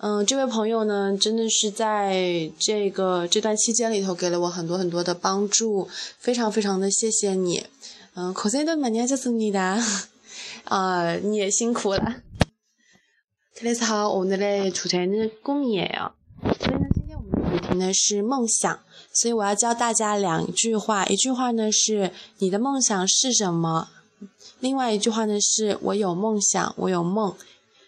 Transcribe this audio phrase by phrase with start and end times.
[0.00, 5.88] 嗯，这位朋友呢，真的是在这个这段期间里头给了我很多很多的帮助，
[6.18, 7.64] 非常非常的谢谢你。
[8.14, 9.80] 嗯，고생도많이하셨습니다
[10.64, 12.22] 啊，你也辛苦了。
[13.56, 16.10] 그래서오늘의주제는꿈이에요
[17.68, 18.80] 题呢是梦想，
[19.12, 23.88] 所以我要教大家两句话，一句话呢是你的梦想是什么，
[24.60, 27.34] 另外一句话呢是我有梦想，我有梦。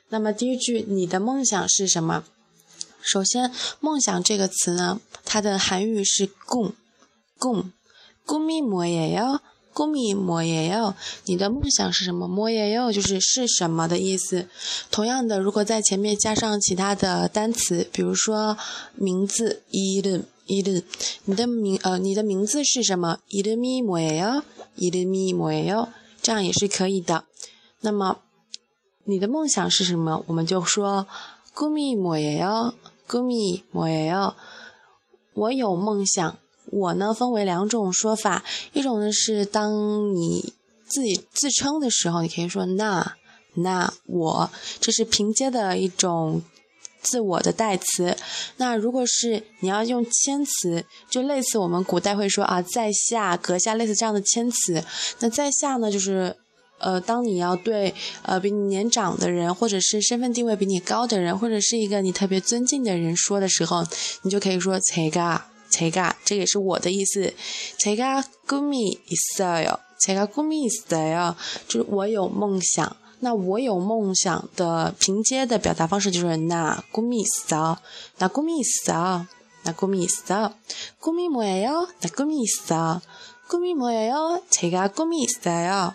[0.09, 2.25] 那么第一句，你的梦想是什么？
[3.03, 6.73] 首先，梦想这个词呢，它的韩语是꿈
[7.39, 9.41] 꿈꿈이뭐예 요？
[9.81, 10.95] 꿈이뭐예 요？
[11.27, 12.27] 你的梦想是什么？
[12.27, 12.93] 뭐예 요？
[12.93, 14.49] 就是是什么的意思。
[14.91, 18.57] 同样的，如果在前面加上其他的单词，比如说
[18.95, 20.83] 名字，이름이 름，
[21.27, 23.19] 你的名呃，你的名字是什么？
[23.31, 24.43] 이름이뭐예 요？
[24.79, 25.89] 이름이뭐예 요？
[26.23, 27.25] 这样也是可以的。
[27.81, 28.19] 那么。
[29.09, 30.25] 你的梦想是什么？
[30.27, 31.07] 我们就说
[31.55, 32.73] 꿈이뭐예 요？
[33.09, 34.35] 꿈이뭐예 요？
[35.35, 36.37] 我有梦想。
[36.72, 38.44] 我呢，分为两种说法。
[38.74, 40.54] 一种呢是当你
[40.88, 43.16] 自己自称的时候，你可以说那
[43.56, 46.42] 那我，这是平阶的一种
[47.02, 48.18] 自我的代词。
[48.58, 54.84] 那如果是你要用谦词，就类似我们古代会说啊，在下、阁下，类似这样的谦词。
[55.20, 56.38] 那在下呢，就是。
[56.84, 63.86] 呃，当你要对呃比你年长的人，或者是身份地位比你高的人，或者是一个你特别尊敬的人说的时候，
[64.24, 67.35] 你就可以说제가 제 가， 这也是我的意思。
[67.79, 71.37] 제가꿈이있어 요， 제가꿈이있어 요，
[71.69, 72.97] 就是我有梦想。
[73.21, 77.79] 那我有梦想的平阶的表达方式就是나꿈이있 어，
[78.19, 79.27] 나꿈이있어
[79.67, 81.89] 那꿈이있어꿈이뭐예 요？
[82.01, 84.43] 나꿈이있어꿈이뭐예 요？
[84.49, 85.95] 제가꿈이있어 요。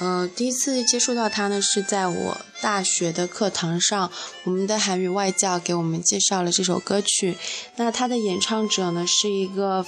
[0.00, 4.10] 呃，第一次接触到他呢，是在我大学的课堂上，
[4.44, 7.36] 我们的韩语外教给我们介绍了这首歌曲。
[7.76, 9.84] 那他的演唱者呢，是一个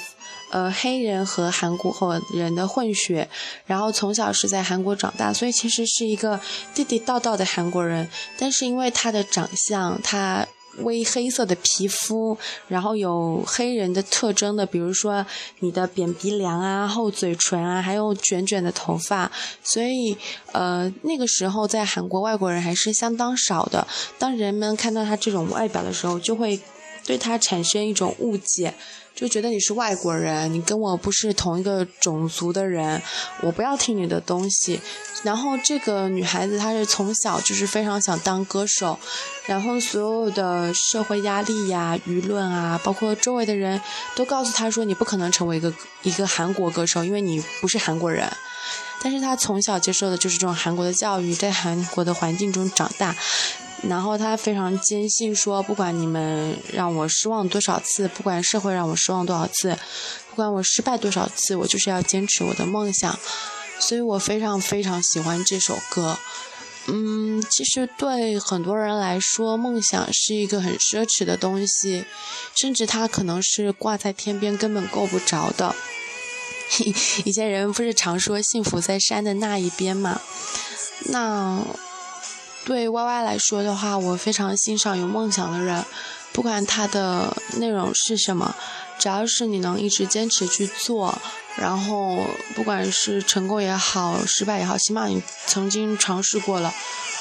[0.51, 3.31] 呃黑人和韩国人的混血，
[3.65, 6.39] 然后从小是在韩国长大，所以其实是一个
[6.75, 8.11] 地地道道的韩国人。
[8.39, 10.47] 但是因为他的长相，他。
[10.79, 12.37] 微黑色的皮肤，
[12.69, 15.25] 然后有黑人的特征的，比如说
[15.61, 19.31] 你的扁鼻梁啊、厚嘴唇啊，还有卷卷的头发，
[19.63, 20.17] 所以
[20.53, 23.87] 呃那个时候在韩国外国人还是相当少的。
[24.19, 26.59] 当人们看到他这种外表的时候，就会
[27.05, 28.75] 对他产生一种误解。
[29.15, 33.01] 就觉得你是外国人，你跟我不是同一个种族的人，
[33.43, 34.81] 我不要听你的东西。
[35.23, 38.99] 然后这个女孩子她是从小就是非常想当歌手，
[39.45, 43.79] 然后所有的社会压力呀、舆论啊，包括周围的人
[44.17, 48.27] 都告诉她说你不可能成为一个一个韩国歌手，因为你不是韩国人。
[49.03, 53.15] 但是她从小接受的就是这种韩国的教育，在韩国的环境中长大。
[53.89, 59.77] 然后他非常坚信说，不管你们让我失望多少次，不管社会让我失望多少次，
[60.31, 63.19] 不管我失败多少次，我就是要坚持我的梦想。
[63.81, 66.17] 所以我非常非常喜欢这首歌。
[66.87, 72.05] 嗯，其实对很多人来说，梦想是一个很奢侈的东西，
[72.55, 75.75] 甚至它可能是挂在天边根本够不着的。
[77.25, 80.21] 以前人不是常说幸福在山的那一边吗？
[81.07, 81.61] 那。
[82.65, 85.85] 对 Y Y 来说的话，我非常欣赏有梦想的人。
[86.33, 88.55] 不管他的内容是什么，
[88.99, 91.19] 只要是你能一直坚持去做，
[91.57, 92.25] 然后
[92.55, 96.73] 不管是成功也好，失败也好，起码你曾经尝试过了，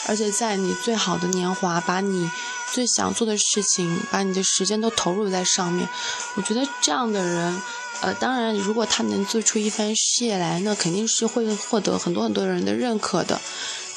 [0.07, 2.31] 而且在你最好的年华，把你
[2.71, 5.89] 最想做的事情，把你的时间都投入在上面，
[6.35, 7.61] 我觉得这样的人。
[7.99, 13.39] 呃，当然，如果他能做出一番事业来，那肯定是会获得很多很多人的认可的。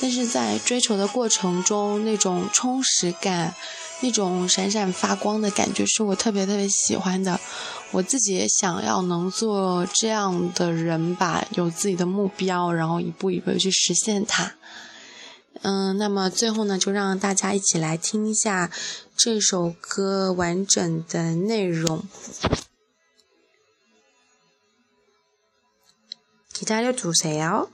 [0.04, 3.54] 但是在追求的过程中，那种充实感，
[4.02, 7.40] 那种闪闪发光的感觉，是我特别特别喜欢的。
[7.92, 14.56] 我自己也想要能做这样的人吧，有自己的目标，然后一步一步去实现它。
[15.62, 18.72] 嗯，那么最后呢，就让大家一起来听一下
[19.18, 22.04] 这首歌完整的内容。
[26.54, 27.70] 기다려 두세요.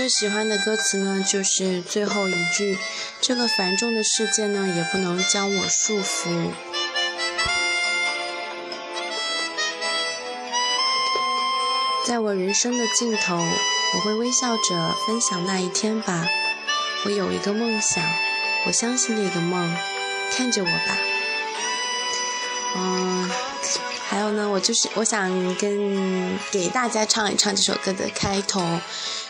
[0.00, 2.78] 最喜欢的歌词呢，就是最后一句
[3.20, 6.52] ：“这个繁重的世界呢，也不能将我束缚。”
[12.08, 16.26] 在我人生的尽头，我会微笑着分享那一天吧。
[17.04, 18.02] 我有一个梦想，
[18.66, 19.70] 我相信那个梦，
[20.32, 20.96] 看着我吧。
[22.76, 23.30] 嗯，
[24.08, 28.80] 还有呢，我就是我想跟给大家唱一唱这首歌的开头。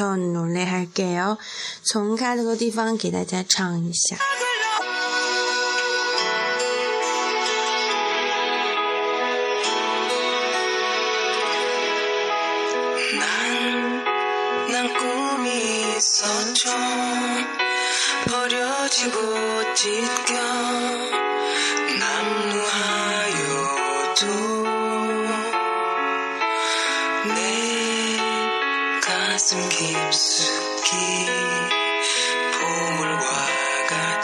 [0.00, 1.38] 부터 노래할게요.
[1.82, 4.16] 从开头的地方给大家唱一下。
[13.18, 14.04] 난,
[14.70, 16.70] 난 꿈이 있었죠
[18.28, 20.99] 버려지고 찢겨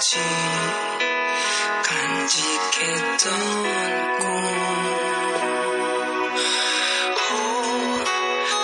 [0.07, 0.19] 같이
[1.83, 3.27] 간직했던
[4.19, 4.25] 꿈.
[7.29, 7.35] 오,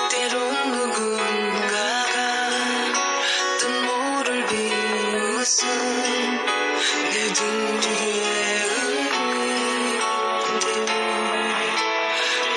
[0.09, 2.15] 때론 누군가가
[3.59, 5.67] 뜬 모를 비웃음
[7.11, 8.23] 내등 뒤에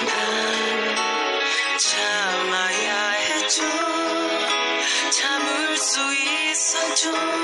[0.06, 0.16] 난
[1.76, 3.64] 참아야 했죠
[5.10, 7.35] 참을 수 있었죠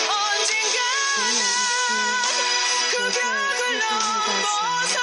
[0.09, 1.39] 언젠가는
[2.89, 4.95] 그 벽을 넘어서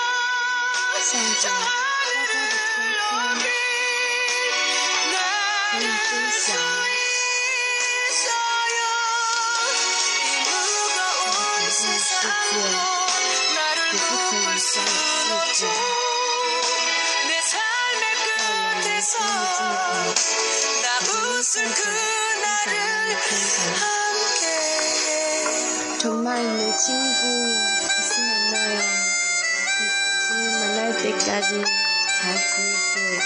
[1.40, 3.46] 저 하늘을 높이
[5.12, 5.84] 날을
[6.32, 6.50] 수
[8.10, 8.74] 있어요
[10.18, 12.52] 이 무거운 세상도
[13.54, 14.82] 나를 묶을 순
[15.30, 16.03] 없죠
[26.00, 27.02] 정말 내 친구
[27.86, 28.80] 다시 만나요.
[30.10, 31.48] 다시 만날 때까지
[32.20, 33.20] 잘 지낼게요.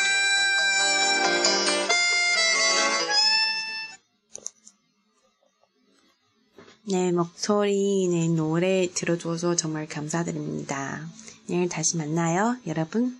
[6.91, 11.07] 네, 목소리, 네, 노래 들어줘서 정말 감사드립니다.
[11.47, 13.19] 내일 다시 만나요, 여러분.